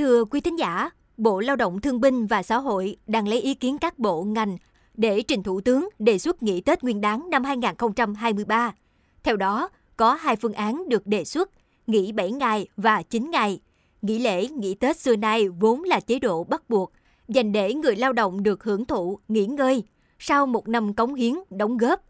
Thưa 0.00 0.24
quý 0.24 0.40
thính 0.40 0.58
giả, 0.58 0.90
Bộ 1.16 1.40
Lao 1.40 1.56
động 1.56 1.80
Thương 1.80 2.00
binh 2.00 2.26
và 2.26 2.42
Xã 2.42 2.58
hội 2.58 2.96
đang 3.06 3.28
lấy 3.28 3.40
ý 3.40 3.54
kiến 3.54 3.78
các 3.78 3.98
bộ 3.98 4.22
ngành 4.22 4.56
để 4.94 5.22
trình 5.22 5.42
Thủ 5.42 5.60
tướng 5.60 5.88
đề 5.98 6.18
xuất 6.18 6.42
nghỉ 6.42 6.60
Tết 6.60 6.82
Nguyên 6.82 7.00
đán 7.00 7.30
năm 7.30 7.44
2023. 7.44 8.74
Theo 9.22 9.36
đó, 9.36 9.68
có 9.96 10.14
hai 10.14 10.36
phương 10.36 10.52
án 10.52 10.88
được 10.88 11.06
đề 11.06 11.24
xuất, 11.24 11.50
nghỉ 11.86 12.12
7 12.12 12.32
ngày 12.32 12.66
và 12.76 13.02
9 13.02 13.30
ngày. 13.30 13.60
Nghỉ 14.02 14.18
lễ, 14.18 14.48
nghỉ 14.48 14.74
Tết 14.74 14.96
xưa 14.96 15.16
nay 15.16 15.48
vốn 15.48 15.82
là 15.82 16.00
chế 16.00 16.18
độ 16.18 16.44
bắt 16.44 16.70
buộc, 16.70 16.92
dành 17.28 17.52
để 17.52 17.74
người 17.74 17.96
lao 17.96 18.12
động 18.12 18.42
được 18.42 18.64
hưởng 18.64 18.84
thụ, 18.84 19.18
nghỉ 19.28 19.46
ngơi 19.46 19.84
sau 20.18 20.46
một 20.46 20.68
năm 20.68 20.94
cống 20.94 21.14
hiến, 21.14 21.34
đóng 21.50 21.76
góp. 21.76 22.00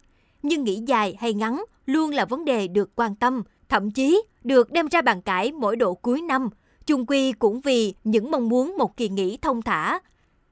Nhưng 0.43 0.63
nghỉ 0.63 0.83
dài 0.87 1.15
hay 1.19 1.33
ngắn 1.33 1.63
luôn 1.85 2.11
là 2.11 2.25
vấn 2.25 2.45
đề 2.45 2.67
được 2.67 2.95
quan 2.95 3.15
tâm, 3.15 3.43
thậm 3.69 3.91
chí 3.91 4.21
được 4.43 4.71
đem 4.71 4.87
ra 4.87 5.01
bàn 5.01 5.21
cãi 5.21 5.51
mỗi 5.51 5.75
độ 5.75 5.93
cuối 5.93 6.21
năm, 6.21 6.49
chung 6.91 7.05
quy 7.05 7.31
cũng 7.31 7.61
vì 7.61 7.93
những 8.03 8.31
mong 8.31 8.49
muốn 8.49 8.77
một 8.77 8.97
kỳ 8.97 9.09
nghỉ 9.09 9.37
thông 9.41 9.61
thả. 9.61 9.99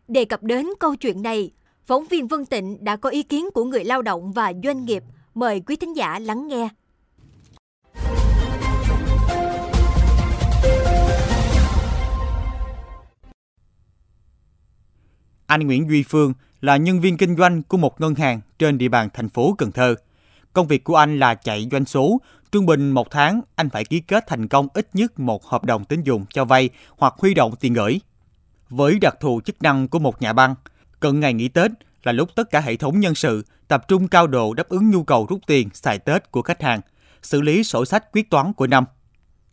Đề 0.08 0.26
cập 0.26 0.44
đến 0.44 0.68
câu 0.80 0.96
chuyện 0.96 1.22
này, 1.22 1.52
phóng 1.86 2.06
viên 2.06 2.28
Vân 2.28 2.46
Tịnh 2.46 2.84
đã 2.84 2.96
có 2.96 3.10
ý 3.10 3.24
kiến 3.24 3.50
của 3.54 3.64
người 3.64 3.84
lao 3.84 4.02
động 4.02 4.32
và 4.32 4.54
doanh 4.64 4.86
nghiệp. 4.86 5.04
Mời 5.34 5.60
quý 5.60 5.76
thính 5.76 5.96
giả 5.96 6.20
lắng 6.20 6.48
nghe. 6.48 6.70
Anh 15.46 15.68
Nguyễn 15.68 15.90
Duy 15.90 16.04
Phương 16.04 16.34
là 16.62 16.78
nhân 16.78 17.02
viên 17.02 17.18
kinh 17.18 17.36
doanh 17.36 17.64
của 17.64 17.78
một 17.78 18.02
ngân 18.02 18.16
hàng 18.16 18.42
trên 18.60 18.78
địa 18.78 18.90
bàn 18.90 19.10
thành 19.14 19.30
phố 19.30 19.56
Cần 19.58 19.72
Thơ. 19.72 19.96
Công 20.54 20.68
việc 20.68 20.84
của 20.84 20.96
anh 20.96 21.20
là 21.20 21.36
chạy 21.36 21.68
doanh 21.72 21.86
số, 21.86 22.18
trung 22.52 22.66
bình 22.66 22.92
một 22.92 23.12
tháng 23.12 23.42
anh 23.56 23.70
phải 23.70 23.86
ký 23.86 24.00
kết 24.00 24.28
thành 24.28 24.48
công 24.48 24.68
ít 24.74 24.90
nhất 24.94 25.20
một 25.20 25.46
hợp 25.46 25.66
đồng 25.66 25.86
tín 25.86 26.02
dụng 26.02 26.26
cho 26.30 26.46
vay 26.46 26.70
hoặc 26.98 27.14
huy 27.18 27.34
động 27.34 27.56
tiền 27.60 27.74
gửi. 27.74 28.02
Với 28.70 29.00
đặc 29.00 29.16
thù 29.20 29.42
chức 29.46 29.62
năng 29.62 29.88
của 29.88 30.00
một 30.00 30.22
nhà 30.22 30.34
băng, 30.34 30.56
cận 31.00 31.20
ngày 31.20 31.34
nghỉ 31.34 31.48
Tết 31.48 31.72
là 32.04 32.12
lúc 32.12 32.30
tất 32.36 32.50
cả 32.52 32.60
hệ 32.60 32.76
thống 32.76 33.00
nhân 33.00 33.16
sự 33.16 33.46
tập 33.68 33.88
trung 33.88 34.08
cao 34.08 34.28
độ 34.28 34.54
đáp 34.54 34.70
ứng 34.70 34.90
nhu 34.90 35.04
cầu 35.04 35.26
rút 35.30 35.40
tiền 35.48 35.70
xài 35.74 36.00
Tết 36.00 36.32
của 36.32 36.42
khách 36.42 36.62
hàng, 36.62 36.82
xử 37.22 37.42
lý 37.42 37.64
sổ 37.64 37.86
sách 37.86 38.12
quyết 38.12 38.30
toán 38.30 38.54
của 38.54 38.68
năm. 38.68 38.86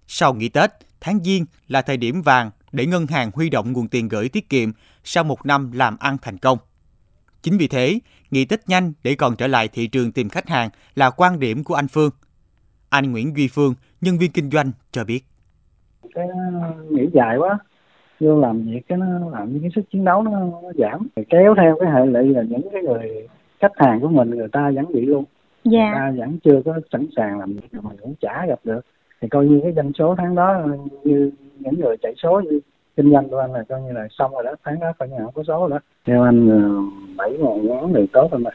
Sau 0.07 0.35
nghỉ 0.35 0.49
Tết, 0.49 0.71
tháng 1.01 1.25
Giêng 1.25 1.47
là 1.69 1.83
thời 1.83 1.97
điểm 1.97 2.23
vàng 2.23 2.51
để 2.73 2.87
ngân 2.87 3.07
hàng 3.07 3.31
huy 3.35 3.51
động 3.51 3.73
nguồn 3.73 3.89
tiền 3.89 4.09
gửi 4.09 4.29
tiết 4.29 4.49
kiệm 4.49 4.73
sau 5.05 5.25
một 5.25 5.47
năm 5.47 5.73
làm 5.73 5.97
ăn 6.01 6.17
thành 6.23 6.39
công. 6.39 6.59
Chính 7.43 7.59
vì 7.59 7.69
thế, 7.69 7.99
nghỉ 8.31 8.45
Tết 8.45 8.69
nhanh 8.69 8.93
để 9.03 9.15
còn 9.15 9.37
trở 9.37 9.47
lại 9.47 9.69
thị 9.69 9.87
trường 9.87 10.13
tìm 10.13 10.29
khách 10.29 10.49
hàng 10.49 10.71
là 10.95 11.11
quan 11.11 11.41
điểm 11.41 11.65
của 11.65 11.75
anh 11.75 11.89
Phương. 11.89 12.11
Anh 12.91 13.13
Nguyễn 13.13 13.37
Duy 13.37 13.49
Phương, 13.49 13.75
nhân 14.01 14.19
viên 14.19 14.33
kinh 14.33 14.51
doanh 14.51 14.71
cho 14.91 15.05
biết. 15.05 15.21
Cái 16.15 16.27
nghỉ 16.91 17.07
dài 17.13 17.37
quá, 17.37 17.59
vô 18.21 18.41
làm 18.41 18.63
việc 18.63 18.81
cái 18.89 18.99
nó 18.99 19.31
làm 19.33 19.53
những 19.53 19.63
cái 19.63 19.71
sức 19.75 19.83
chiến 19.93 20.05
đấu 20.05 20.23
nó, 20.23 20.31
nó 20.31 20.73
giảm. 20.79 21.09
Kéo 21.29 21.55
theo 21.55 21.77
cái 21.81 21.93
hệ 21.93 22.07
lụy 22.07 22.35
là 22.35 22.43
những 22.43 22.69
cái 22.73 22.83
người 22.83 23.29
khách 23.61 23.73
hàng 23.77 24.01
của 24.01 24.09
mình 24.09 24.31
người 24.31 24.49
ta 24.53 24.71
vẫn 24.75 24.93
bị 24.93 25.07
luôn. 25.07 25.25
Dạ. 25.65 25.81
người 25.81 25.95
ta 25.95 26.13
vẫn 26.17 26.39
chưa 26.45 26.63
có 26.65 26.81
sẵn 26.93 27.07
sàng 27.17 27.39
làm 27.39 27.53
việc 27.53 27.69
mà 27.83 27.91
cũng 28.03 28.15
chả 28.21 28.47
gặp 28.49 28.61
được. 28.65 28.81
Thì 29.21 29.29
coi 29.29 29.47
như 29.47 29.61
cái 29.63 29.73
doanh 29.73 29.93
số 29.99 30.15
tháng 30.19 30.35
đó 30.35 30.67
như 31.05 31.31
những 31.59 31.81
người 31.81 31.97
chạy 32.03 32.15
số 32.23 32.41
như 32.41 32.61
kinh 32.97 33.13
doanh 33.13 33.29
của 33.29 33.39
anh 33.39 33.53
là 33.53 33.63
coi 33.69 33.83
như 33.83 33.93
là 33.93 34.09
xong 34.11 34.33
rồi 34.33 34.45
đó. 34.45 34.55
Tháng 34.65 34.81
đó 34.81 34.93
coi 34.99 35.09
như 35.09 35.17
không 35.25 35.35
có 35.35 35.43
số 35.43 35.61
rồi 35.61 35.71
đó. 35.71 35.79
Theo 36.07 36.23
anh 36.23 36.49
ờ, 36.51 36.81
bảy 37.17 37.39
ngàn 37.39 37.67
ngắn 37.67 37.93
thì 37.95 38.07
tốt 38.13 38.29
rồi 38.33 38.41
mà. 38.41 38.51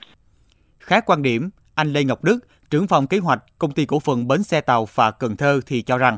Khác 0.80 1.04
quan 1.06 1.22
điểm 1.22 1.50
anh 1.76 1.94
Lê 1.94 2.04
Ngọc 2.04 2.24
Đức 2.24 2.40
trưởng 2.70 2.88
phòng 2.88 3.08
kế 3.08 3.18
hoạch 3.18 3.44
công 3.60 3.72
ty 3.72 3.86
cổ 3.86 4.00
phần 4.00 4.28
bến 4.28 4.44
xe 4.44 4.62
tàu 4.62 4.86
phà 4.86 5.12
Cần 5.12 5.36
Thơ 5.36 5.60
thì 5.68 5.82
cho 5.82 5.98
rằng 5.98 6.18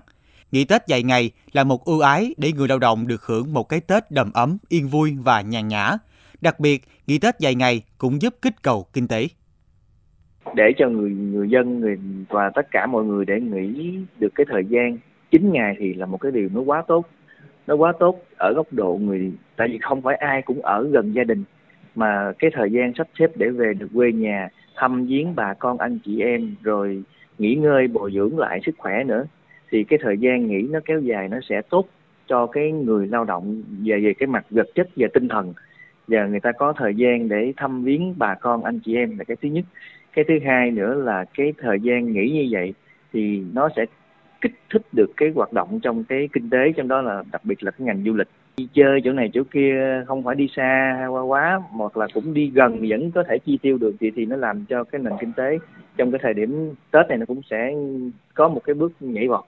nghỉ 0.51 0.65
Tết 0.65 0.81
dài 0.87 1.03
ngày 1.03 1.31
là 1.53 1.63
một 1.63 1.85
ưu 1.85 1.99
ái 1.99 2.35
để 2.37 2.51
người 2.51 2.67
lao 2.67 2.79
động 2.79 3.07
được 3.07 3.21
hưởng 3.25 3.53
một 3.53 3.63
cái 3.63 3.79
Tết 3.79 4.11
đầm 4.11 4.31
ấm, 4.33 4.57
yên 4.69 4.87
vui 4.87 5.15
và 5.23 5.41
nhàn 5.41 5.67
nhã. 5.67 5.91
Đặc 6.41 6.59
biệt, 6.59 6.81
nghỉ 7.07 7.19
Tết 7.19 7.39
dài 7.39 7.55
ngày 7.55 7.83
cũng 7.97 8.21
giúp 8.21 8.33
kích 8.41 8.53
cầu 8.61 8.85
kinh 8.93 9.07
tế. 9.07 9.27
Để 10.55 10.63
cho 10.77 10.89
người 10.89 11.09
người 11.11 11.49
dân 11.49 11.79
người 11.79 11.97
và 12.29 12.51
tất 12.55 12.67
cả 12.71 12.85
mọi 12.85 13.03
người 13.03 13.25
để 13.25 13.39
nghỉ 13.41 13.97
được 14.19 14.29
cái 14.35 14.45
thời 14.49 14.63
gian 14.65 14.97
9 15.31 15.51
ngày 15.51 15.75
thì 15.79 15.93
là 15.93 16.05
một 16.05 16.17
cái 16.17 16.31
điều 16.31 16.49
nó 16.53 16.61
quá 16.61 16.83
tốt 16.87 17.05
nó 17.67 17.75
quá 17.75 17.93
tốt 17.99 18.19
ở 18.37 18.53
góc 18.53 18.67
độ 18.71 18.99
người 19.01 19.31
tại 19.55 19.67
vì 19.71 19.79
không 19.81 20.01
phải 20.01 20.15
ai 20.15 20.41
cũng 20.41 20.61
ở 20.61 20.87
gần 20.91 21.15
gia 21.15 21.23
đình 21.23 21.43
mà 21.95 22.31
cái 22.39 22.51
thời 22.53 22.71
gian 22.71 22.91
sắp 22.97 23.07
xếp 23.19 23.27
để 23.35 23.49
về 23.49 23.73
được 23.73 23.87
quê 23.93 24.11
nhà 24.11 24.49
thăm 24.75 25.05
viếng 25.05 25.35
bà 25.35 25.53
con 25.53 25.77
anh 25.77 25.99
chị 26.05 26.21
em, 26.21 26.55
rồi 26.63 27.03
nghỉ 27.37 27.55
ngơi, 27.55 27.87
bồi 27.87 28.11
dưỡng 28.11 28.37
lại 28.37 28.59
sức 28.65 28.75
khỏe 28.77 29.03
nữa, 29.03 29.25
thì 29.71 29.83
cái 29.83 29.99
thời 30.01 30.17
gian 30.17 30.47
nghỉ 30.47 30.61
nó 30.61 30.79
kéo 30.85 30.99
dài, 30.99 31.29
nó 31.29 31.37
sẽ 31.49 31.61
tốt 31.69 31.87
cho 32.27 32.47
cái 32.47 32.71
người 32.71 33.07
lao 33.07 33.23
động 33.23 33.63
về 33.85 33.99
về 33.99 34.13
cái 34.13 34.27
mặt 34.27 34.45
vật 34.49 34.67
chất 34.75 34.89
và 34.95 35.07
tinh 35.13 35.27
thần. 35.27 35.53
Và 36.07 36.25
người 36.25 36.39
ta 36.39 36.51
có 36.51 36.73
thời 36.77 36.95
gian 36.95 37.29
để 37.29 37.53
thăm 37.57 37.83
viếng 37.83 38.13
bà 38.17 38.35
con 38.35 38.63
anh 38.63 38.79
chị 38.79 38.95
em 38.95 39.17
là 39.17 39.23
cái 39.23 39.37
thứ 39.41 39.49
nhất. 39.49 39.65
Cái 40.13 40.25
thứ 40.27 40.33
hai 40.45 40.71
nữa 40.71 40.93
là 40.93 41.25
cái 41.37 41.53
thời 41.57 41.79
gian 41.79 42.13
nghỉ 42.13 42.29
như 42.29 42.47
vậy 42.51 42.73
thì 43.13 43.43
nó 43.53 43.69
sẽ 43.75 43.85
kích 44.41 44.53
thích 44.69 44.81
được 44.91 45.11
cái 45.17 45.31
hoạt 45.35 45.53
động 45.53 45.79
trong 45.83 46.03
cái 46.03 46.29
kinh 46.33 46.49
tế, 46.49 46.71
trong 46.75 46.87
đó 46.87 47.01
là 47.01 47.23
đặc 47.31 47.41
biệt 47.45 47.63
là 47.63 47.71
cái 47.71 47.85
ngành 47.85 48.03
du 48.05 48.13
lịch 48.13 48.27
đi 48.57 48.67
chơi 48.73 49.01
chỗ 49.03 49.11
này 49.11 49.29
chỗ 49.33 49.41
kia 49.53 50.03
không 50.07 50.23
phải 50.23 50.35
đi 50.35 50.47
xa 50.55 51.07
quá 51.11 51.21
quá 51.21 51.61
hoặc 51.71 51.97
là 51.97 52.07
cũng 52.13 52.33
đi 52.33 52.51
gần 52.53 52.85
vẫn 52.89 53.11
có 53.11 53.23
thể 53.29 53.37
chi 53.45 53.59
tiêu 53.61 53.77
được 53.77 53.95
thì 53.99 54.11
thì 54.15 54.25
nó 54.25 54.35
làm 54.35 54.65
cho 54.65 54.83
cái 54.83 55.01
nền 55.01 55.13
kinh 55.19 55.33
tế 55.33 55.57
trong 55.97 56.11
cái 56.11 56.19
thời 56.23 56.33
điểm 56.33 56.73
Tết 56.91 57.07
này 57.09 57.17
nó 57.17 57.25
cũng 57.25 57.41
sẽ 57.49 57.73
có 58.33 58.47
một 58.47 58.61
cái 58.65 58.73
bước 58.73 58.91
nhảy 58.99 59.27
vọt. 59.27 59.43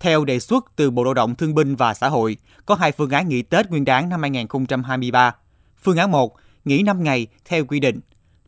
Theo 0.00 0.24
đề 0.24 0.38
xuất 0.38 0.64
từ 0.76 0.90
Bộ 0.90 1.04
Lao 1.04 1.14
động 1.14 1.34
Thương 1.34 1.54
binh 1.54 1.74
và 1.74 1.94
Xã 1.94 2.08
hội, 2.08 2.36
có 2.66 2.74
hai 2.74 2.92
phương 2.92 3.10
án 3.10 3.28
nghỉ 3.28 3.42
Tết 3.42 3.70
Nguyên 3.70 3.84
đán 3.84 4.08
năm 4.08 4.20
2023. 4.20 5.34
Phương 5.78 5.96
án 5.96 6.10
1, 6.10 6.34
nghỉ 6.64 6.82
5 6.82 7.02
ngày 7.02 7.26
theo 7.44 7.64
quy 7.64 7.80
định, 7.80 8.00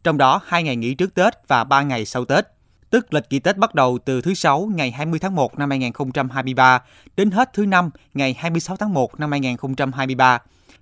trong 0.04 0.18
đó 0.18 0.40
2 0.44 0.62
ngày 0.62 0.76
nghỉ 0.76 0.94
trước 0.94 1.14
Tết 1.14 1.32
và 1.48 1.64
3 1.64 1.82
ngày 1.82 2.04
sau 2.04 2.24
Tết 2.24 2.44
tức 2.90 3.14
lịch 3.14 3.30
kỳ 3.30 3.38
Tết 3.38 3.56
bắt 3.56 3.74
đầu 3.74 3.98
từ 4.04 4.20
thứ 4.20 4.34
Sáu 4.34 4.70
ngày 4.74 4.90
20 4.90 5.18
tháng 5.18 5.34
1 5.34 5.58
năm 5.58 5.70
2023 5.70 6.82
đến 7.16 7.30
hết 7.30 7.50
thứ 7.52 7.66
Năm 7.66 7.90
ngày 8.14 8.34
26 8.38 8.76
tháng 8.76 8.94
1 8.94 9.20
năm 9.20 9.30
2023, 9.30 10.38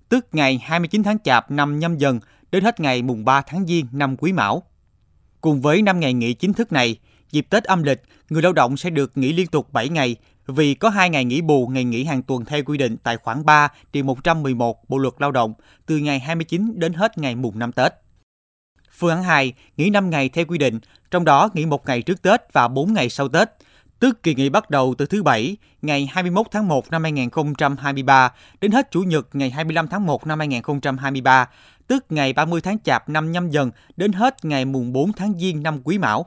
tức 0.08 0.26
ngày 0.32 0.60
29 0.64 1.02
tháng 1.02 1.18
Chạp 1.18 1.50
năm 1.50 1.78
nhâm 1.78 1.96
dần 1.96 2.20
đến 2.50 2.64
hết 2.64 2.80
ngày 2.80 3.02
mùng 3.02 3.24
3 3.24 3.40
tháng 3.40 3.66
Giêng 3.66 3.86
năm 3.92 4.16
Quý 4.16 4.32
Mão. 4.32 4.62
Cùng 5.40 5.60
với 5.60 5.82
5 5.82 6.00
ngày 6.00 6.12
nghỉ 6.12 6.34
chính 6.34 6.52
thức 6.52 6.72
này, 6.72 6.96
dịp 7.30 7.46
Tết 7.50 7.64
âm 7.64 7.82
lịch, 7.82 8.02
người 8.30 8.42
lao 8.42 8.52
động 8.52 8.76
sẽ 8.76 8.90
được 8.90 9.16
nghỉ 9.16 9.32
liên 9.32 9.46
tục 9.46 9.72
7 9.72 9.88
ngày 9.88 10.16
vì 10.46 10.74
có 10.74 10.88
2 10.88 11.10
ngày 11.10 11.24
nghỉ 11.24 11.40
bù 11.40 11.66
ngày 11.66 11.84
nghỉ 11.84 12.04
hàng 12.04 12.22
tuần 12.22 12.44
theo 12.44 12.62
quy 12.66 12.78
định 12.78 12.96
tại 13.02 13.16
khoản 13.16 13.44
3 13.44 13.68
điều 13.92 14.04
111 14.04 14.88
Bộ 14.88 14.98
luật 14.98 15.14
Lao 15.18 15.32
động 15.32 15.54
từ 15.86 15.96
ngày 15.96 16.18
29 16.18 16.72
đến 16.78 16.92
hết 16.92 17.18
ngày 17.18 17.34
mùng 17.34 17.58
5 17.58 17.72
Tết. 17.72 18.05
Phương 18.98 19.10
án 19.10 19.22
2, 19.22 19.52
nghỉ 19.76 19.90
5 19.90 20.10
ngày 20.10 20.28
theo 20.28 20.44
quy 20.44 20.58
định, 20.58 20.78
trong 21.10 21.24
đó 21.24 21.48
nghỉ 21.54 21.66
1 21.66 21.86
ngày 21.86 22.02
trước 22.02 22.22
Tết 22.22 22.40
và 22.52 22.68
4 22.68 22.92
ngày 22.92 23.08
sau 23.08 23.28
Tết, 23.28 23.48
tức 24.00 24.22
kỳ 24.22 24.34
nghỉ 24.34 24.48
bắt 24.48 24.70
đầu 24.70 24.94
từ 24.98 25.06
thứ 25.06 25.22
Bảy, 25.22 25.56
ngày 25.82 26.08
21 26.12 26.46
tháng 26.50 26.68
1 26.68 26.90
năm 26.90 27.02
2023 27.02 28.32
đến 28.60 28.70
hết 28.70 28.90
Chủ 28.90 29.02
nhật 29.02 29.28
ngày 29.32 29.50
25 29.50 29.88
tháng 29.88 30.06
1 30.06 30.26
năm 30.26 30.38
2023, 30.38 31.48
tức 31.86 32.04
ngày 32.10 32.32
30 32.32 32.60
tháng 32.60 32.78
Chạp 32.78 33.08
năm 33.08 33.32
nhâm 33.32 33.50
dần 33.50 33.70
đến 33.96 34.12
hết 34.12 34.44
ngày 34.44 34.64
mùng 34.64 34.92
4 34.92 35.12
tháng 35.12 35.34
Giêng 35.38 35.62
năm 35.62 35.80
Quý 35.84 35.98
Mão. 35.98 36.26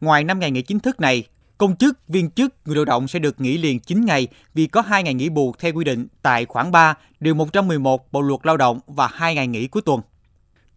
Ngoài 0.00 0.24
5 0.24 0.38
ngày 0.38 0.50
nghỉ 0.50 0.62
chính 0.62 0.80
thức 0.80 1.00
này, 1.00 1.24
công 1.58 1.76
chức, 1.76 2.08
viên 2.08 2.30
chức, 2.30 2.54
người 2.64 2.76
lao 2.76 2.84
động 2.84 3.08
sẽ 3.08 3.18
được 3.18 3.40
nghỉ 3.40 3.58
liền 3.58 3.80
9 3.80 4.04
ngày 4.04 4.28
vì 4.54 4.66
có 4.66 4.80
2 4.80 5.02
ngày 5.02 5.14
nghỉ 5.14 5.28
bù 5.28 5.54
theo 5.58 5.72
quy 5.72 5.84
định 5.84 6.06
tại 6.22 6.44
khoản 6.44 6.72
3, 6.72 6.94
điều 7.20 7.34
111 7.34 8.12
Bộ 8.12 8.20
luật 8.20 8.40
Lao 8.42 8.56
động 8.56 8.80
và 8.86 9.06
2 9.06 9.34
ngày 9.34 9.46
nghỉ 9.46 9.66
cuối 9.66 9.82
tuần. 9.82 10.00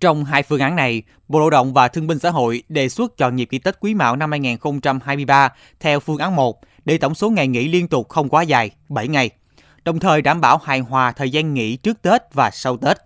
Trong 0.03 0.25
hai 0.25 0.43
phương 0.43 0.59
án 0.59 0.75
này, 0.75 1.03
Bộ 1.27 1.39
Lao 1.39 1.49
động 1.49 1.73
và 1.73 1.87
Thương 1.87 2.07
binh 2.07 2.19
Xã 2.19 2.29
hội 2.29 2.63
đề 2.69 2.89
xuất 2.89 3.17
chọn 3.17 3.35
nhịp 3.35 3.47
nghỉ 3.51 3.59
Tết 3.59 3.79
Quý 3.79 3.93
Mão 3.93 4.15
năm 4.15 4.31
2023 4.31 5.49
theo 5.79 5.99
phương 5.99 6.17
án 6.17 6.35
1 6.35 6.61
để 6.85 6.97
tổng 6.97 7.15
số 7.15 7.29
ngày 7.29 7.47
nghỉ 7.47 7.67
liên 7.67 7.87
tục 7.87 8.09
không 8.09 8.29
quá 8.29 8.41
dài, 8.41 8.71
7 8.89 9.07
ngày, 9.07 9.29
đồng 9.83 9.99
thời 9.99 10.21
đảm 10.21 10.41
bảo 10.41 10.57
hài 10.57 10.79
hòa 10.79 11.11
thời 11.11 11.29
gian 11.29 11.53
nghỉ 11.53 11.75
trước 11.75 12.01
Tết 12.01 12.21
và 12.33 12.49
sau 12.51 12.77
Tết. 12.77 12.97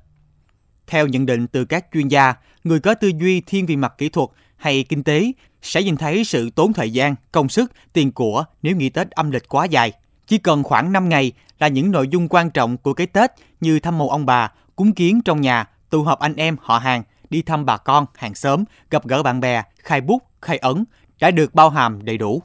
Theo 0.88 1.08
nhận 1.08 1.26
định 1.26 1.48
từ 1.48 1.66
các 1.66 1.86
chuyên 1.94 2.08
gia, 2.08 2.34
người 2.64 2.80
có 2.80 2.94
tư 2.94 3.12
duy 3.20 3.42
thiên 3.42 3.66
về 3.66 3.76
mặt 3.76 3.94
kỹ 3.98 4.10
thuật 4.10 4.30
hay 4.56 4.84
kinh 4.84 5.04
tế 5.04 5.32
sẽ 5.62 5.84
nhìn 5.84 5.98
thấy 5.98 6.24
sự 6.24 6.50
tốn 6.50 6.74
thời 6.74 6.94
gian, 6.94 7.16
công 7.32 7.50
sức, 7.50 7.72
tiền 7.94 8.12
của 8.12 8.46
nếu 8.62 8.76
nghỉ 8.76 8.90
Tết 8.90 9.12
âm 9.12 9.32
lịch 9.32 9.50
quá 9.50 9.66
dài. 9.66 9.92
Chỉ 10.28 10.38
cần 10.38 10.64
khoảng 10.64 10.92
5 10.92 11.10
ngày 11.10 11.32
là 11.60 11.68
những 11.68 11.92
nội 11.92 12.08
dung 12.08 12.28
quan 12.28 12.50
trọng 12.50 12.78
của 12.78 12.94
cái 12.94 13.08
Tết 13.08 13.32
như 13.62 13.80
thăm 13.80 13.98
mộ 13.98 14.10
ông 14.10 14.26
bà, 14.26 14.52
cúng 14.76 14.92
kiến 14.92 15.22
trong 15.26 15.42
nhà, 15.42 15.66
tụ 15.90 16.04
họp 16.04 16.20
anh 16.20 16.36
em 16.36 16.58
họ 16.62 16.78
hàng, 16.78 17.04
đi 17.30 17.42
thăm 17.42 17.66
bà 17.66 17.78
con, 17.78 18.06
hàng 18.16 18.36
xóm, 18.36 18.64
gặp 18.90 19.08
gỡ 19.08 19.24
bạn 19.24 19.40
bè, 19.40 19.64
khai 19.78 20.02
bút, 20.02 20.24
khai 20.42 20.58
ấn 20.58 20.86
đã 21.20 21.32
được 21.32 21.56
bao 21.56 21.70
hàm 21.70 22.06
đầy 22.06 22.18
đủ. 22.18 22.42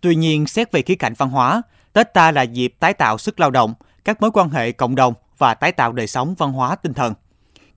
Tuy 0.00 0.14
nhiên, 0.14 0.46
xét 0.46 0.72
về 0.72 0.82
khía 0.82 0.94
cạnh 0.94 1.14
văn 1.18 1.28
hóa, 1.28 1.62
Tết 1.92 2.14
ta 2.14 2.30
là 2.30 2.42
dịp 2.42 2.74
tái 2.78 2.94
tạo 2.94 3.18
sức 3.18 3.40
lao 3.40 3.50
động, 3.50 3.74
các 4.04 4.20
mối 4.20 4.30
quan 4.30 4.48
hệ 4.48 4.72
cộng 4.72 4.94
đồng 4.94 5.14
và 5.38 5.54
tái 5.54 5.72
tạo 5.72 5.92
đời 5.92 6.06
sống 6.06 6.34
văn 6.34 6.52
hóa 6.52 6.76
tinh 6.76 6.94
thần. 6.94 7.14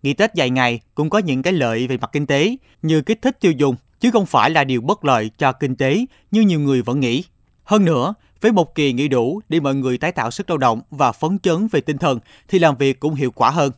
Nghỉ 0.03 0.13
Tết 0.13 0.33
dài 0.33 0.49
ngày 0.49 0.79
cũng 0.95 1.09
có 1.09 1.19
những 1.19 1.41
cái 1.41 1.53
lợi 1.53 1.87
về 1.87 1.97
mặt 1.97 2.09
kinh 2.13 2.25
tế 2.25 2.57
như 2.81 3.01
kích 3.01 3.21
thích 3.21 3.37
tiêu 3.39 3.51
dùng, 3.51 3.75
chứ 3.99 4.11
không 4.11 4.25
phải 4.25 4.49
là 4.49 4.63
điều 4.63 4.81
bất 4.81 5.05
lợi 5.05 5.31
cho 5.37 5.51
kinh 5.51 5.75
tế 5.75 6.05
như 6.31 6.41
nhiều 6.41 6.59
người 6.59 6.81
vẫn 6.81 6.99
nghĩ. 6.99 7.23
Hơn 7.63 7.85
nữa, 7.85 8.13
Với 8.41 8.51
một 8.51 8.75
kỳ 8.75 8.93
nghỉ 8.93 9.07
đủ 9.07 9.41
để 9.49 9.59
mọi 9.59 9.75
người 9.75 9.97
tái 9.97 10.11
tạo 10.11 10.31
sức 10.31 10.49
lao 10.49 10.57
động 10.57 10.81
và 10.91 11.11
phấn 11.11 11.39
chấn 11.39 11.67
về 11.67 11.81
tinh 11.81 11.97
thần 11.97 12.19
thì 12.47 12.59
làm 12.59 12.77
việc 12.77 12.99
cũng 12.99 13.15
hiệu 13.15 13.31
quả 13.31 13.49
hơn. 13.49 13.71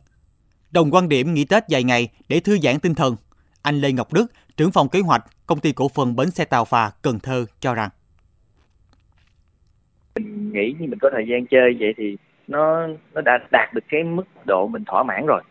Đồng 0.70 0.90
quan 0.90 1.08
điểm 1.08 1.34
nghỉ 1.34 1.44
Tết 1.44 1.68
dài 1.68 1.84
ngày 1.84 2.08
để 2.28 2.40
thư 2.40 2.58
giãn 2.58 2.80
tinh 2.80 2.94
thần. 2.94 3.16
Anh 3.62 3.80
Lê 3.80 3.92
Ngọc 3.92 4.12
Đức, 4.12 4.26
trưởng 4.56 4.70
phòng 4.70 4.88
kế 4.88 5.00
hoạch, 5.00 5.24
công 5.46 5.60
ty 5.60 5.72
cổ 5.72 5.88
phần 5.88 6.16
bến 6.16 6.30
xe 6.30 6.44
tàu 6.44 6.64
phà 6.64 6.90
Cần 7.02 7.18
Thơ 7.18 7.44
cho 7.60 7.74
rằng 7.74 7.90
mình 10.14 10.52
nghĩ 10.52 10.74
như 10.78 10.86
mình 10.88 10.98
có 10.98 11.10
thời 11.12 11.26
gian 11.26 11.46
chơi 11.46 11.76
vậy 11.80 11.94
thì 11.96 12.16
nó 12.48 12.86
nó 13.14 13.20
đã 13.20 13.38
đạt 13.50 13.74
được 13.74 13.84
cái 13.88 14.04
mức 14.04 14.26
độ 14.46 14.66
mình 14.66 14.84
thỏa 14.84 15.02
mãn 15.02 15.26
rồi 15.26 15.42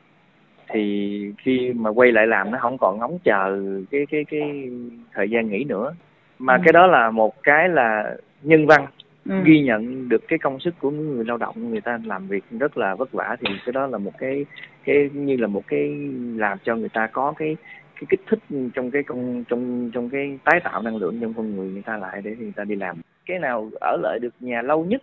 thì 0.67 1.33
khi 1.37 1.73
mà 1.75 1.89
quay 1.89 2.11
lại 2.11 2.27
làm 2.27 2.51
nó 2.51 2.57
không 2.61 2.77
còn 2.77 2.99
ngóng 2.99 3.19
chờ 3.23 3.63
cái 3.91 4.05
cái 4.11 4.25
cái 4.31 4.69
thời 5.13 5.29
gian 5.29 5.49
nghỉ 5.49 5.63
nữa 5.63 5.95
mà 6.39 6.55
ừ. 6.55 6.61
cái 6.65 6.73
đó 6.73 6.87
là 6.87 7.11
một 7.11 7.43
cái 7.43 7.69
là 7.69 8.15
nhân 8.41 8.67
văn 8.67 8.87
ừ. 9.29 9.35
ghi 9.45 9.61
nhận 9.61 10.09
được 10.09 10.27
cái 10.27 10.39
công 10.39 10.59
sức 10.59 10.73
của 10.79 10.91
người 10.91 11.25
lao 11.25 11.37
động 11.37 11.69
người 11.69 11.81
ta 11.81 11.99
làm 12.05 12.27
việc 12.27 12.43
rất 12.59 12.77
là 12.77 12.95
vất 12.95 13.11
vả 13.11 13.35
thì 13.39 13.53
cái 13.65 13.73
đó 13.73 13.87
là 13.87 13.97
một 13.97 14.11
cái 14.17 14.45
cái 14.83 15.09
như 15.13 15.37
là 15.37 15.47
một 15.47 15.63
cái 15.67 15.89
làm 16.35 16.57
cho 16.63 16.75
người 16.75 16.89
ta 16.89 17.07
có 17.07 17.33
cái 17.37 17.57
cái 17.95 18.05
kích 18.09 18.21
thích 18.27 18.39
trong 18.73 18.91
cái 18.91 19.03
công 19.03 19.43
trong 19.49 19.91
trong 19.93 20.09
cái 20.09 20.39
tái 20.43 20.59
tạo 20.63 20.81
năng 20.81 20.97
lượng 20.97 21.17
trong 21.21 21.33
con 21.33 21.55
người 21.55 21.69
người 21.69 21.81
ta 21.81 21.97
lại 21.97 22.21
để 22.21 22.35
người 22.39 22.53
ta 22.55 22.63
đi 22.63 22.75
làm 22.75 23.01
cái 23.25 23.39
nào 23.39 23.69
ở 23.81 23.97
lại 24.01 24.19
được 24.19 24.33
nhà 24.39 24.61
lâu 24.61 24.85
nhất 24.85 25.01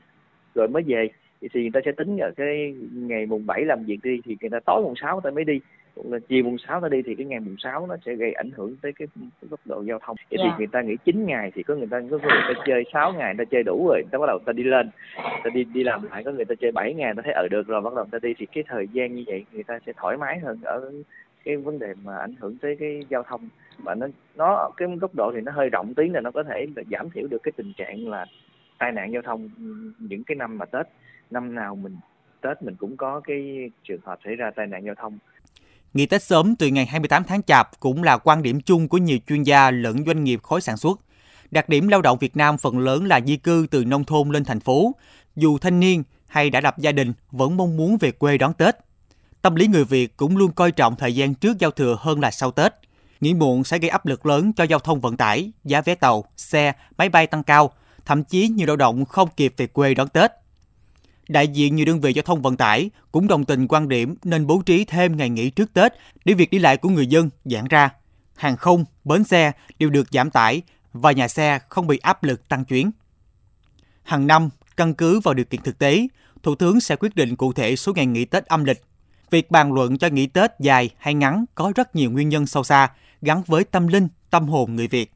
rồi 0.54 0.68
mới 0.68 0.82
về 0.86 1.08
thì, 1.40 1.60
người 1.60 1.70
ta 1.74 1.80
sẽ 1.84 1.92
tính 1.92 2.18
ở 2.18 2.30
cái 2.36 2.74
ngày 2.92 3.26
mùng 3.26 3.46
7 3.46 3.64
làm 3.64 3.84
việc 3.84 3.98
đi 4.02 4.20
thì 4.24 4.36
người 4.40 4.50
ta 4.50 4.60
tối 4.66 4.82
mùng 4.82 4.94
6 4.96 5.20
ta 5.20 5.30
mới 5.30 5.44
đi 5.44 5.60
là 6.04 6.18
chiều 6.28 6.44
mùng 6.44 6.58
6 6.58 6.80
ta 6.80 6.88
đi 6.88 7.02
thì 7.02 7.14
cái 7.14 7.26
ngày 7.26 7.40
mùng 7.40 7.56
6 7.58 7.86
nó 7.86 7.96
sẽ 8.06 8.14
gây 8.14 8.32
ảnh 8.32 8.50
hưởng 8.56 8.76
tới 8.82 8.92
cái, 8.92 9.08
cái 9.16 9.48
góc 9.50 9.60
độ 9.64 9.82
giao 9.82 9.98
thông 9.98 10.16
vậy 10.30 10.38
yeah. 10.38 10.44
thì 10.44 10.50
dạ. 10.50 10.56
người 10.58 10.66
ta 10.66 10.82
nghĩ 10.82 10.96
9 11.04 11.26
ngày 11.26 11.52
thì 11.54 11.62
có 11.62 11.74
người 11.74 11.86
ta 11.90 12.00
có 12.10 12.18
người 12.18 12.54
ta 12.54 12.62
chơi 12.66 12.84
6 12.92 13.12
ngày 13.12 13.34
người 13.34 13.46
ta 13.46 13.48
chơi 13.50 13.62
đủ 13.62 13.86
rồi 13.88 14.02
người 14.02 14.10
ta 14.10 14.18
bắt 14.18 14.26
đầu 14.26 14.38
ta 14.46 14.52
đi 14.52 14.62
lên 14.62 14.90
ta 15.44 15.50
đi 15.54 15.64
đi 15.64 15.84
làm 15.84 16.08
lại 16.10 16.24
có 16.24 16.30
người 16.30 16.44
ta 16.44 16.54
chơi 16.60 16.72
7 16.72 16.94
ngày 16.94 17.12
ta 17.16 17.22
thấy 17.24 17.32
ở 17.32 17.42
ờ, 17.42 17.48
được 17.48 17.66
rồi 17.66 17.80
bắt 17.80 17.94
đầu 17.94 18.04
ta 18.10 18.18
đi 18.22 18.34
thì 18.38 18.46
cái 18.46 18.64
thời 18.68 18.88
gian 18.92 19.14
như 19.14 19.24
vậy 19.26 19.44
người 19.52 19.62
ta 19.62 19.78
sẽ 19.86 19.92
thoải 19.96 20.16
mái 20.16 20.38
hơn 20.38 20.58
ở 20.64 20.92
cái 21.44 21.56
vấn 21.56 21.78
đề 21.78 21.94
mà 22.04 22.16
ảnh 22.16 22.34
hưởng 22.38 22.56
tới 22.58 22.76
cái 22.80 23.00
giao 23.08 23.22
thông 23.22 23.48
và 23.78 23.94
nó 23.94 24.06
nó 24.36 24.70
cái 24.76 24.88
góc 25.00 25.14
độ 25.14 25.32
thì 25.34 25.40
nó 25.40 25.52
hơi 25.52 25.68
rộng 25.68 25.94
tí 25.94 26.08
là 26.08 26.20
nó 26.20 26.30
có 26.30 26.42
thể 26.42 26.66
là 26.76 26.82
giảm 26.90 27.10
thiểu 27.10 27.26
được 27.30 27.42
cái 27.42 27.52
tình 27.56 27.72
trạng 27.76 28.08
là 28.08 28.26
tai 28.78 28.92
nạn 28.92 29.12
giao 29.12 29.22
thông 29.22 29.50
những 29.98 30.24
cái 30.24 30.36
năm 30.36 30.58
mà 30.58 30.64
Tết 30.64 30.86
năm 31.30 31.54
nào 31.54 31.74
mình 31.74 31.96
Tết 32.40 32.62
mình 32.62 32.74
cũng 32.78 32.96
có 32.96 33.20
cái 33.20 33.70
trường 33.82 34.00
hợp 34.04 34.18
xảy 34.24 34.36
ra 34.36 34.50
tai 34.50 34.66
nạn 34.66 34.84
giao 34.84 34.94
thông. 34.94 35.18
Nghỉ 35.96 36.06
Tết 36.06 36.22
sớm 36.22 36.56
từ 36.56 36.66
ngày 36.66 36.86
28 36.86 37.24
tháng 37.24 37.42
Chạp 37.42 37.80
cũng 37.80 38.02
là 38.02 38.18
quan 38.18 38.42
điểm 38.42 38.60
chung 38.60 38.88
của 38.88 38.98
nhiều 38.98 39.18
chuyên 39.28 39.42
gia 39.42 39.70
lẫn 39.70 40.04
doanh 40.06 40.24
nghiệp 40.24 40.40
khối 40.42 40.60
sản 40.60 40.76
xuất. 40.76 41.00
Đặc 41.50 41.68
điểm 41.68 41.88
lao 41.88 42.02
động 42.02 42.18
Việt 42.18 42.36
Nam 42.36 42.58
phần 42.58 42.78
lớn 42.78 43.04
là 43.04 43.20
di 43.26 43.36
cư 43.36 43.66
từ 43.70 43.84
nông 43.84 44.04
thôn 44.04 44.30
lên 44.30 44.44
thành 44.44 44.60
phố. 44.60 44.94
Dù 45.36 45.58
thanh 45.58 45.80
niên 45.80 46.02
hay 46.26 46.50
đã 46.50 46.60
lập 46.60 46.78
gia 46.78 46.92
đình 46.92 47.12
vẫn 47.30 47.56
mong 47.56 47.76
muốn 47.76 47.96
về 47.96 48.10
quê 48.10 48.38
đón 48.38 48.52
Tết. 48.52 48.76
Tâm 49.42 49.54
lý 49.54 49.66
người 49.66 49.84
Việt 49.84 50.16
cũng 50.16 50.36
luôn 50.36 50.52
coi 50.52 50.72
trọng 50.72 50.96
thời 50.96 51.14
gian 51.14 51.34
trước 51.34 51.58
giao 51.58 51.70
thừa 51.70 51.96
hơn 52.00 52.20
là 52.20 52.30
sau 52.30 52.50
Tết. 52.50 52.74
Nghỉ 53.20 53.34
muộn 53.34 53.64
sẽ 53.64 53.78
gây 53.78 53.88
áp 53.88 54.06
lực 54.06 54.26
lớn 54.26 54.52
cho 54.52 54.64
giao 54.64 54.78
thông 54.78 55.00
vận 55.00 55.16
tải, 55.16 55.52
giá 55.64 55.80
vé 55.80 55.94
tàu, 55.94 56.24
xe, 56.36 56.72
máy 56.98 57.08
bay 57.08 57.26
tăng 57.26 57.42
cao, 57.42 57.72
thậm 58.04 58.24
chí 58.24 58.48
nhiều 58.48 58.66
lao 58.66 58.76
động 58.76 59.04
không 59.04 59.28
kịp 59.36 59.54
về 59.56 59.66
quê 59.66 59.94
đón 59.94 60.08
Tết. 60.08 60.32
Đại 61.28 61.48
diện 61.48 61.76
nhiều 61.76 61.86
đơn 61.86 62.00
vị 62.00 62.12
giao 62.12 62.22
thông 62.22 62.42
vận 62.42 62.56
tải 62.56 62.90
cũng 63.12 63.28
đồng 63.28 63.44
tình 63.44 63.68
quan 63.68 63.88
điểm 63.88 64.14
nên 64.24 64.46
bố 64.46 64.62
trí 64.66 64.84
thêm 64.84 65.16
ngày 65.16 65.30
nghỉ 65.30 65.50
trước 65.50 65.72
Tết 65.72 65.92
để 66.24 66.34
việc 66.34 66.50
đi 66.50 66.58
lại 66.58 66.76
của 66.76 66.88
người 66.88 67.06
dân 67.06 67.30
giãn 67.44 67.64
ra. 67.64 67.90
Hàng 68.36 68.56
không, 68.56 68.84
bến 69.04 69.24
xe 69.24 69.52
đều 69.78 69.90
được 69.90 70.06
giảm 70.10 70.30
tải 70.30 70.62
và 70.92 71.12
nhà 71.12 71.28
xe 71.28 71.58
không 71.68 71.86
bị 71.86 71.98
áp 71.98 72.24
lực 72.24 72.48
tăng 72.48 72.64
chuyến. 72.64 72.90
Hàng 74.02 74.26
năm, 74.26 74.48
căn 74.76 74.94
cứ 74.94 75.20
vào 75.20 75.34
điều 75.34 75.44
kiện 75.44 75.60
thực 75.62 75.78
tế, 75.78 76.06
Thủ 76.42 76.54
tướng 76.54 76.80
sẽ 76.80 76.96
quyết 76.96 77.16
định 77.16 77.36
cụ 77.36 77.52
thể 77.52 77.76
số 77.76 77.92
ngày 77.94 78.06
nghỉ 78.06 78.24
Tết 78.24 78.46
âm 78.46 78.64
lịch. 78.64 78.84
Việc 79.30 79.50
bàn 79.50 79.72
luận 79.72 79.98
cho 79.98 80.08
nghỉ 80.08 80.26
Tết 80.26 80.50
dài 80.60 80.90
hay 80.98 81.14
ngắn 81.14 81.44
có 81.54 81.72
rất 81.76 81.96
nhiều 81.96 82.10
nguyên 82.10 82.28
nhân 82.28 82.46
sâu 82.46 82.64
xa, 82.64 82.90
gắn 83.22 83.42
với 83.46 83.64
tâm 83.64 83.86
linh, 83.86 84.08
tâm 84.30 84.48
hồn 84.48 84.76
người 84.76 84.88
Việt. 84.88 85.12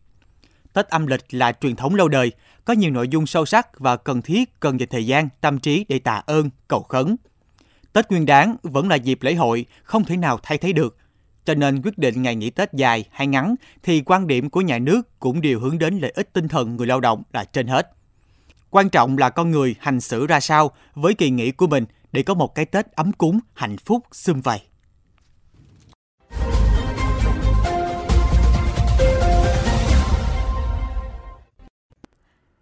Tết 0.72 0.88
âm 0.88 1.06
lịch 1.06 1.25
là 1.31 1.52
truyền 1.52 1.76
thống 1.76 1.94
lâu 1.94 2.08
đời, 2.08 2.32
có 2.64 2.72
nhiều 2.72 2.90
nội 2.90 3.08
dung 3.08 3.26
sâu 3.26 3.46
sắc 3.46 3.78
và 3.78 3.96
cần 3.96 4.22
thiết 4.22 4.61
cần 4.61 4.81
dành 4.81 4.88
thời 4.88 5.06
gian, 5.06 5.28
tâm 5.40 5.58
trí 5.58 5.87
để 5.88 5.99
tạ 5.99 6.22
ơn, 6.26 6.50
cầu 6.69 6.82
khấn. 6.82 7.17
Tết 7.93 8.11
Nguyên 8.11 8.26
đán 8.26 8.56
vẫn 8.62 8.88
là 8.88 8.96
dịp 8.96 9.22
lễ 9.22 9.34
hội, 9.34 9.67
không 9.82 10.05
thể 10.05 10.17
nào 10.17 10.38
thay 10.43 10.58
thế 10.58 10.72
được. 10.72 10.96
Cho 11.44 11.55
nên 11.55 11.82
quyết 11.82 11.99
định 11.99 12.22
ngày 12.22 12.37
nghỉ 12.37 12.50
Tết 12.50 12.72
dài 12.72 13.05
hay 13.12 13.26
ngắn 13.26 13.55
thì 13.82 14.02
quan 14.06 14.26
điểm 14.26 14.50
của 14.50 14.61
nhà 14.61 14.78
nước 14.78 15.19
cũng 15.19 15.40
đều 15.40 15.61
hướng 15.61 15.78
đến 15.78 15.99
lợi 15.99 16.12
ích 16.14 16.32
tinh 16.32 16.49
thần 16.49 16.76
người 16.76 16.87
lao 16.87 17.00
động 17.00 17.22
là 17.32 17.44
trên 17.44 17.67
hết. 17.67 17.90
Quan 18.70 18.90
trọng 18.90 19.19
là 19.19 19.31
con 19.31 19.50
người 19.50 19.75
hành 19.81 20.00
xử 20.00 20.26
ra 20.26 20.40
sao 20.40 20.70
với 20.94 21.14
kỳ 21.14 21.31
nghỉ 21.31 21.50
của 21.50 21.67
mình 21.67 21.84
để 22.12 22.22
có 22.22 22.34
một 22.34 22.55
cái 22.55 22.64
Tết 22.64 22.87
ấm 22.93 23.12
cúng, 23.12 23.40
hạnh 23.55 23.76
phúc, 23.76 24.05
xung 24.12 24.40
vầy. 24.40 24.61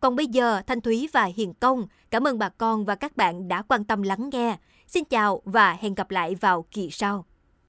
còn 0.00 0.16
bây 0.16 0.26
giờ, 0.26 0.62
Thanh 0.66 0.80
Thúy 0.80 1.08
và 1.12 1.24
Hiền 1.24 1.54
Công, 1.54 1.86
cảm 2.10 2.26
ơn 2.26 2.38
bà 2.38 2.48
con 2.48 2.84
và 2.84 2.94
các 2.94 3.16
bạn 3.16 3.48
đã 3.48 3.62
quan 3.62 3.84
tâm 3.84 4.02
lắng 4.02 4.30
nghe. 4.32 4.56
Xin 4.86 5.04
chào 5.04 5.40
và 5.44 5.72
hẹn 5.72 5.94
gặp 5.94 6.10
lại 6.10 6.34
vào 6.34 6.64
kỳ 6.70 6.90
sau. 6.90 7.24